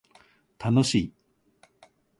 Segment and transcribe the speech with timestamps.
[0.57, 1.13] 楽しい